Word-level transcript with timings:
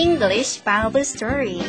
English 0.00 0.64
Bible 0.64 1.02
Story. 1.02 1.60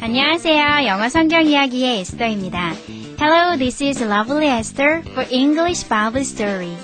안녕하세요. 0.00 0.86
영어 0.88 1.08
성경 1.08 1.46
이야기의 1.46 2.00
에스더입니다. 2.00 2.72
Hello, 3.20 3.56
this 3.56 3.84
is 3.84 4.02
Lovely 4.02 4.48
Esther 4.58 5.02
for 5.10 5.24
English 5.30 5.88
Bible 5.88 6.22
Story. 6.22 6.76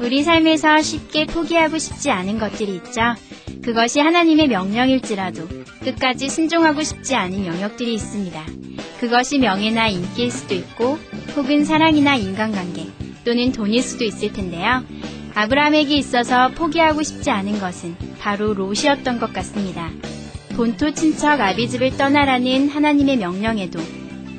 우리 0.00 0.24
삶에서 0.24 0.82
쉽게 0.82 1.26
포기하고 1.26 1.78
싶지 1.78 2.10
않은 2.10 2.40
것들이 2.40 2.74
있죠. 2.78 3.14
그것이 3.62 4.00
하나님의 4.00 4.48
명령일지라도 4.48 5.46
끝까지 5.84 6.28
순종하고 6.28 6.82
싶지 6.82 7.14
않은 7.14 7.46
영역들이 7.46 7.94
있습니다. 7.94 8.44
그것이 8.98 9.38
명예나 9.38 9.86
인기일 9.86 10.32
수도 10.32 10.56
있고 10.56 10.98
혹은 11.36 11.64
사랑이나 11.64 12.16
인간관계 12.16 12.86
또는 13.24 13.52
돈일 13.52 13.82
수도 13.82 14.04
있을 14.04 14.32
텐데요. 14.32 14.84
아브라함에게 15.34 15.96
있어서 15.96 16.48
포기하고 16.48 17.02
싶지 17.02 17.30
않은 17.30 17.60
것은 17.60 17.96
바로 18.18 18.54
롯이었던 18.54 19.20
것 19.20 19.32
같습니다. 19.32 19.90
본토 20.56 20.92
친척 20.92 21.40
아비집을 21.40 21.96
떠나라는 21.96 22.68
하나님의 22.68 23.18
명령에도 23.18 23.78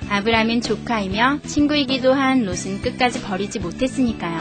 아브라함은 0.10 0.62
조카이며 0.62 1.40
친구이기도 1.46 2.14
한 2.14 2.44
롯은 2.44 2.82
끝까지 2.82 3.22
버리지 3.22 3.60
못했으니까요. 3.60 4.40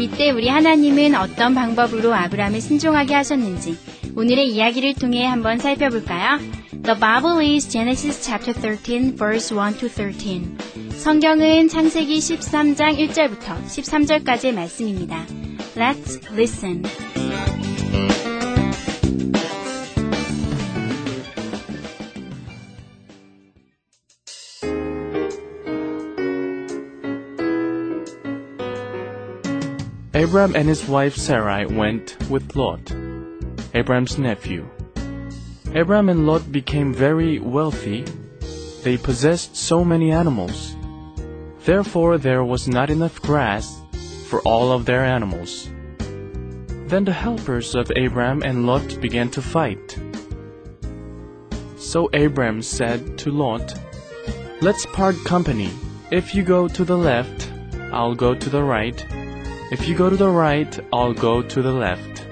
이때 0.00 0.30
우리 0.30 0.48
하나님은 0.48 1.14
어떤 1.14 1.54
방법으로 1.54 2.12
아브라함을 2.14 2.60
순종하게 2.60 3.14
하셨는지 3.14 3.78
오늘의 4.16 4.48
이야기를 4.48 4.94
통해 4.94 5.24
한번 5.24 5.58
살펴볼까요? 5.58 6.38
The 6.82 6.98
Bible 6.98 7.54
is 7.54 7.68
Genesis 7.68 8.20
chapter 8.22 8.58
13 8.60 9.16
verse 9.16 9.56
1 9.56 9.78
to 9.78 9.88
13. 9.88 10.73
성경은 10.97 11.67
창세기 11.69 12.19
13장 12.19 12.97
1절부터 12.97 13.63
13절까지의 13.65 14.53
말씀입니다. 14.53 15.25
Let's 15.75 16.19
listen. 16.31 16.83
Abram 30.13 30.53
and 30.53 30.67
his 30.67 30.85
wife 30.89 31.15
Sarai 31.15 31.65
went 31.65 32.17
with 32.29 32.55
Lot, 32.55 32.91
Abram's 33.73 34.17
nephew. 34.19 34.65
Abram 35.73 36.09
and 36.09 36.27
Lot 36.27 36.51
became 36.51 36.93
very 36.93 37.39
wealthy. 37.39 38.03
They 38.83 38.97
possessed 38.97 39.55
so 39.55 39.85
many 39.85 40.11
animals. 40.11 40.72
Therefore, 41.64 42.18
there 42.18 42.44
was 42.44 42.68
not 42.68 42.90
enough 42.90 43.20
grass 43.22 43.80
for 44.28 44.40
all 44.42 44.70
of 44.72 44.84
their 44.84 45.04
animals. 45.04 45.70
Then 46.88 47.04
the 47.04 47.12
helpers 47.12 47.74
of 47.74 47.90
Abram 47.96 48.42
and 48.42 48.66
Lot 48.66 49.00
began 49.00 49.30
to 49.30 49.40
fight. 49.40 49.98
So 51.78 52.10
Abram 52.12 52.60
said 52.60 53.16
to 53.18 53.30
Lot, 53.30 53.74
Let's 54.60 54.84
part 54.86 55.16
company. 55.24 55.70
If 56.10 56.34
you 56.34 56.42
go 56.42 56.68
to 56.68 56.84
the 56.84 56.98
left, 56.98 57.50
I'll 57.92 58.14
go 58.14 58.34
to 58.34 58.50
the 58.50 58.62
right. 58.62 59.04
If 59.72 59.88
you 59.88 59.96
go 59.96 60.10
to 60.10 60.16
the 60.16 60.28
right, 60.28 60.78
I'll 60.92 61.14
go 61.14 61.42
to 61.42 61.62
the 61.62 61.72
left. 61.72 62.26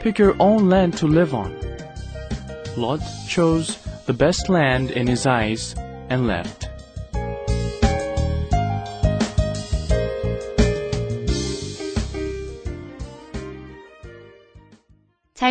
Pick 0.00 0.18
your 0.18 0.36
own 0.40 0.70
land 0.70 0.96
to 0.98 1.06
live 1.06 1.34
on. 1.34 1.54
Lot 2.76 3.00
chose 3.28 3.76
the 4.06 4.14
best 4.14 4.48
land 4.48 4.90
in 4.90 5.06
his 5.06 5.26
eyes 5.26 5.74
and 6.08 6.26
left. 6.26 6.63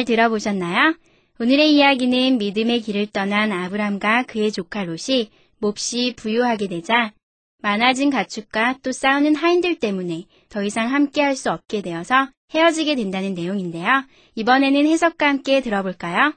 잘 0.03 0.05
들어보셨나요? 0.05 0.95
오늘의 1.39 1.73
이야기는 1.73 2.37
믿음의 2.37 2.81
길을 2.81 3.07
떠난 3.07 3.51
아브람과 3.51 4.23
그의 4.23 4.51
조카 4.51 4.83
롯이 4.83 5.29
몹시 5.59 6.13
부유하게 6.17 6.67
되자 6.67 7.13
많아진 7.61 8.09
가축과 8.09 8.79
또 8.83 8.91
싸우는 8.91 9.35
하인들 9.35 9.79
때문에 9.79 10.25
더 10.49 10.63
이상 10.63 10.93
함께 10.93 11.21
할 11.21 11.35
수 11.35 11.49
없게 11.51 11.81
되어서 11.81 12.29
헤어지게 12.53 12.95
된다는 12.95 13.33
내용인데요. 13.33 14.03
이번에는 14.35 14.85
해석과 14.85 15.27
함께 15.27 15.61
들어볼까요? 15.61 16.33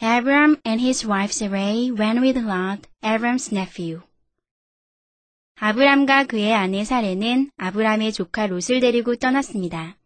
Abram 0.00 0.60
and 0.64 0.78
his 0.78 1.06
wife 1.06 1.32
Sarai 1.32 1.90
went 1.90 2.20
with 2.20 2.36
Lot, 2.36 2.86
Abram's 3.02 3.50
nephew. 3.50 4.02
아브람과 5.56 6.26
그의 6.26 6.52
아내 6.52 6.84
사레는 6.84 7.50
아브람의 7.56 8.12
조카 8.12 8.46
롯을 8.46 8.80
데리고 8.80 9.16
떠났습니다. 9.16 9.96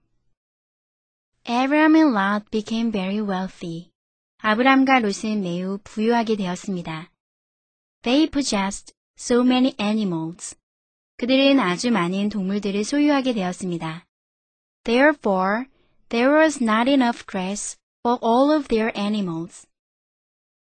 Abram 1.49 1.97
and 1.97 2.17
Lot 2.17 2.51
became 2.53 2.93
very 2.93 3.21
wealthy. 3.21 3.91
아브람과 4.39 5.01
롯은 5.01 5.43
매우 5.43 5.79
부유하게 5.83 6.37
되었습니다. 6.37 7.11
They 8.03 8.31
possessed 8.31 8.95
so 9.19 9.43
many 9.43 9.75
animals. 9.81 10.57
그들은 11.17 11.59
아주 11.59 11.91
많은 11.91 12.29
동물들을 12.29 12.85
소유하게 12.85 13.35
되었습니다. 13.35 14.07
Therefore, 14.85 15.67
there 16.11 16.33
was 16.33 16.63
not 16.63 16.89
enough 16.89 17.27
grass 17.27 17.77
for 18.03 18.19
all 18.23 18.57
of 18.57 18.69
their 18.69 18.97
animals. 18.97 19.67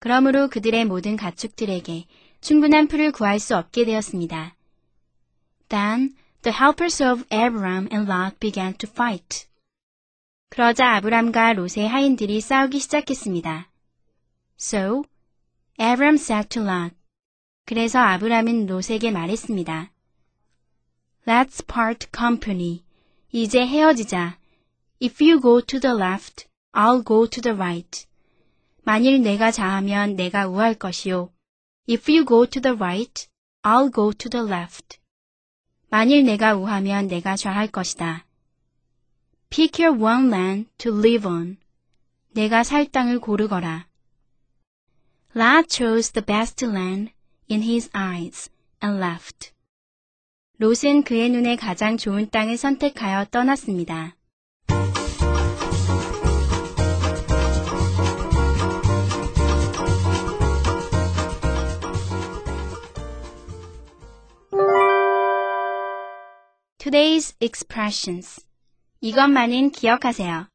그러므로 0.02 0.48
그들의 0.48 0.84
모든 0.86 1.14
가축들에게 1.14 2.06
충분한 2.40 2.88
풀을 2.88 3.12
구할 3.12 3.38
수 3.38 3.56
없게 3.56 3.84
되었습니다. 3.84 4.56
Then 5.68 6.16
the 6.42 6.52
helpers 6.52 7.00
of 7.00 7.24
Abram 7.32 7.86
and 7.92 8.10
Lot 8.10 8.36
began 8.40 8.76
to 8.78 8.90
fight. 8.90 9.46
그러자 10.48 10.96
아브람과 10.96 11.52
롯의 11.52 11.86
하인들이 11.86 12.40
싸우기 12.40 12.80
시작했습니다. 12.80 13.70
So, 14.58 15.04
Abram 15.80 16.16
said 16.16 16.48
to 16.48 16.64
Lot. 16.64 16.96
그래서 17.64 18.00
아브람은 18.00 18.66
롯에게 18.66 19.12
말했습니다. 19.12 19.92
Let's 21.28 21.64
part 21.64 22.08
company. 22.12 22.82
이제 23.30 23.64
헤어지자. 23.64 24.36
If 25.00 25.22
you 25.24 25.40
go 25.40 25.60
to 25.60 25.78
the 25.78 25.96
left, 25.96 26.48
I'll 26.72 27.06
go 27.06 27.28
to 27.28 27.40
the 27.40 27.56
right. 27.56 28.11
만일 28.84 29.22
내가 29.22 29.50
좌하면 29.50 30.16
내가 30.16 30.48
우할 30.48 30.74
것이요. 30.74 31.32
If 31.88 32.10
you 32.10 32.24
go 32.24 32.46
to 32.46 32.60
the 32.60 32.76
right, 32.76 33.28
I'll 33.62 33.92
go 33.94 34.12
to 34.12 34.28
the 34.28 34.46
left. 34.46 34.98
만일 35.88 36.24
내가 36.24 36.54
우하면 36.54 37.06
내가 37.06 37.36
좌할 37.36 37.68
것이다. 37.68 38.26
Pick 39.50 39.84
your 39.84 40.02
one 40.02 40.28
land 40.28 40.70
to 40.78 40.96
live 40.96 41.28
on. 41.28 41.58
내가 42.30 42.64
살 42.64 42.86
땅을 42.86 43.20
고르거라. 43.20 43.86
Lot 45.36 45.68
chose 45.68 46.12
the 46.12 46.24
best 46.24 46.64
land 46.64 47.12
in 47.50 47.62
his 47.62 47.90
eyes 47.94 48.50
and 48.82 48.98
left. 49.02 49.52
롯은 50.58 51.04
그의 51.04 51.30
눈에 51.30 51.56
가장 51.56 51.96
좋은 51.96 52.30
땅을 52.30 52.56
선택하여 52.56 53.26
떠났습니다. 53.26 54.16
Today's 66.82 67.36
expressions. 67.40 68.44
이것만은 69.00 69.70
기억하세요. 69.70 70.48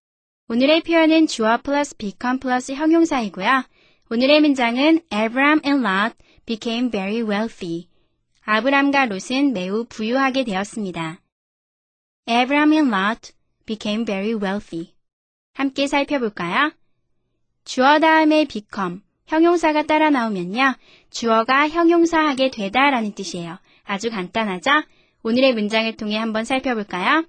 오늘의 0.50 0.81
표현은 0.81 1.27
주어 1.27 1.57
플러스 1.63 1.95
become 1.95 2.39
플러스 2.41 2.74
형용사이고요. 2.74 3.63
오늘의 4.09 4.41
문장은 4.41 5.03
Abram 5.13 5.62
and 5.65 5.88
Lot 5.88 6.18
became 6.45 6.91
very 6.91 7.21
wealthy. 7.21 7.88
아브람과 8.44 9.06
롯은 9.06 9.53
매우 9.53 9.85
부유하게 9.85 10.44
되었습니다. 10.44 11.21
Abram 12.27 12.74
and 12.74 12.94
Lot 12.94 13.31
became 13.65 14.03
very 14.03 14.33
wealthy. 14.33 14.95
함께 15.53 15.88
살펴볼까요? 15.88 16.74
주어 17.63 18.00
다음에 18.00 18.44
become, 18.44 19.00
형용사가 19.27 19.83
따라 19.83 20.09
나오면요. 20.09 20.75
주어가 21.09 21.69
형용사하게 21.69 22.51
되다 22.51 22.89
라는 22.89 23.13
뜻이에요. 23.13 23.59
아주 23.85 24.09
간단하죠? 24.09 24.83
오늘의 25.27 25.56
문장을 25.56 25.94
통해 25.97 26.15
한번 26.15 26.45
살펴볼까요? 26.45 27.27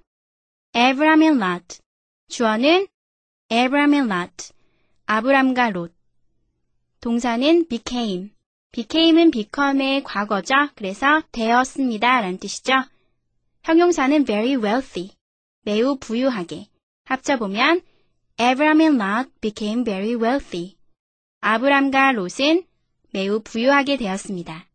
Abram 0.73 1.21
and 1.21 1.43
Lot. 1.43 1.79
주어는 2.29 2.87
Abram 3.51 3.93
and 3.93 4.13
Lot. 4.13 4.53
아브람과 5.05 5.71
롯. 5.71 5.93
동사는 7.01 7.67
became. 7.67 8.29
became은 8.71 9.31
become의 9.31 10.03
과거죠. 10.03 10.69
그래서 10.75 11.21
되었습니다. 11.33 12.21
라는 12.21 12.37
뜻이죠. 12.37 12.71
형용사는 13.63 14.23
very 14.23 14.55
wealthy. 14.55 15.09
매우 15.65 15.97
부유하게. 15.97 16.67
합쳐보면 17.03 17.81
Abram 18.39 18.79
and 18.79 19.03
Lot 19.03 19.29
became 19.41 19.83
very 19.83 20.15
wealthy. 20.15 20.77
아브람과 21.41 22.13
롯은 22.13 22.63
매우 23.11 23.41
부유하게 23.41 23.97
되었습니다. 23.97 24.69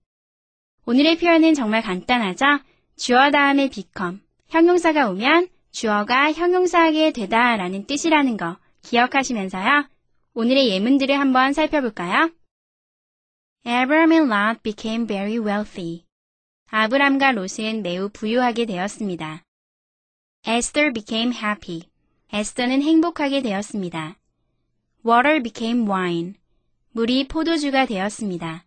오늘의 0.85 1.17
표현은 1.17 1.55
정말 1.55 1.81
간단하죠? 1.81 2.45
주어 2.97 3.31
다음에 3.31 3.69
become. 3.69 4.21
형용사가 4.49 5.11
오면 5.11 5.49
주어가 5.73 6.33
형용사하게 6.33 7.13
되다 7.13 7.57
라는 7.57 7.87
뜻이라는 7.87 8.37
거 8.37 8.57
기억하시면서요. 8.83 9.89
오늘의 10.35 10.69
예문들을 10.71 11.19
한번 11.19 11.53
살펴볼까요? 11.53 12.31
Abram 13.67 14.13
and 14.13 14.33
Lot 14.33 14.63
became 14.63 15.07
very 15.07 15.39
wealthy. 15.39 16.05
아브람과 16.71 17.33
롯은 17.33 17.83
매우 17.83 18.09
부유하게 18.11 18.67
되었습니다. 18.67 19.43
Esther 20.47 20.93
became 20.93 21.35
happy. 21.35 21.89
에스더는 22.33 22.83
행복하게 22.83 23.43
되었습니다. 23.43 24.17
Water 25.07 25.43
became 25.43 25.89
wine. 25.89 26.35
물이 26.93 27.29
포도주가 27.29 27.87
되었습니다. 27.87 28.65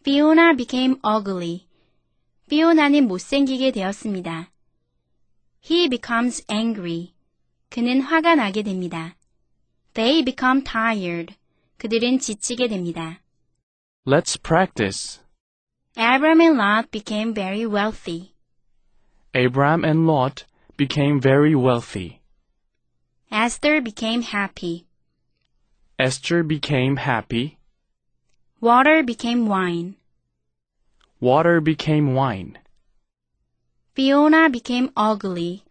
Fiona 0.00 0.56
became 0.56 0.96
ugly. 1.04 1.69
피오나는 2.49 3.07
못생기게 3.07 3.71
되었습니다. 3.71 4.51
He 5.63 5.89
becomes 5.89 6.45
angry. 6.51 7.13
그는 7.69 8.01
화가 8.01 8.35
나게 8.35 8.61
됩니다. 8.61 9.15
They 9.93 10.23
become 10.23 10.63
tired. 10.63 11.35
그들은 11.77 12.19
지치게 12.19 12.67
됩니다. 12.67 13.21
Let's 14.05 14.41
practice. 14.41 15.21
Abram 15.97 16.41
and 16.41 16.61
Lot 16.61 16.91
became 16.91 17.33
very 17.33 17.65
wealthy. 17.65 18.33
Abram 19.33 19.83
and 19.83 20.05
Lot 20.05 20.45
became 20.77 21.19
very 21.19 21.55
wealthy. 21.55 22.19
Esther 23.31 23.81
became 23.81 24.21
happy. 24.21 24.85
Esther 25.97 26.43
became 26.45 26.97
happy. 26.97 27.57
Water 28.61 29.03
became 29.03 29.47
wine. 29.47 29.95
Water 31.20 31.60
became 31.60 32.14
wine. 32.14 32.58
Fiona 33.94 34.48
became 34.48 34.90
ugly. 34.96 35.64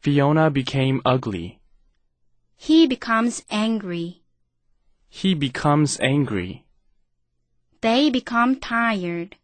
Fiona 0.00 0.50
became 0.50 1.02
ugly. 1.04 1.58
He 2.56 2.86
becomes 2.86 3.42
angry. 3.50 4.22
He 5.08 5.34
becomes 5.34 5.98
angry. 6.00 6.64
They 7.80 8.08
become 8.10 8.60
tired. 8.60 9.34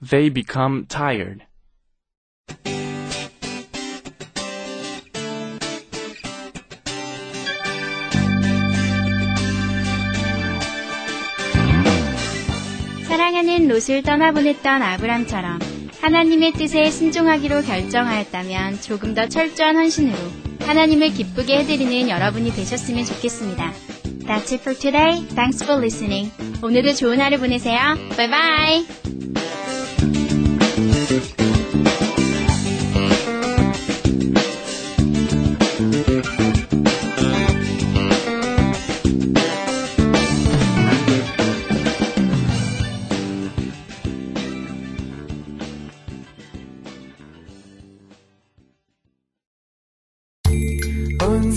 They 0.00 0.28
become 0.28 0.86
tired. 0.86 1.46
사랑하는 13.42 13.66
롯을 13.68 14.02
떠나보냈던 14.04 14.82
아브람처럼 14.82 15.58
하나님의 16.00 16.52
뜻에 16.52 16.90
순종하기로 16.90 17.62
결정하였다면 17.62 18.80
조금 18.80 19.14
더 19.14 19.26
철저한 19.28 19.76
헌신으로 19.76 20.16
하나님을 20.60 21.10
기쁘게 21.12 21.58
해드리는 21.58 22.08
여러분이 22.08 22.52
되셨으면 22.52 23.04
좋겠습니다. 23.04 23.72
That's 24.26 24.52
it 24.52 24.60
for 24.62 24.78
today. 24.78 25.26
Thanks 25.34 25.64
for 25.64 25.80
listening. 25.80 26.30
오늘도 26.62 26.94
좋은 26.94 27.20
하루 27.20 27.38
보내세요. 27.38 27.78
Bye 28.16 28.30
bye. 28.30 29.01